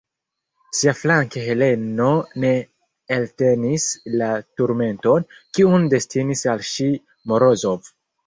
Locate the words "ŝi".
6.73-6.91